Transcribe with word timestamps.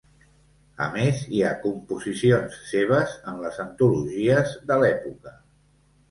A 0.83 0.85
més 0.93 1.19
hi 1.33 1.41
ha 1.47 1.49
composicions 1.65 2.57
seves 2.69 3.13
en 3.31 3.37
les 3.43 3.59
antologies 3.65 4.55
de 4.73 4.79
l’època. 4.85 5.35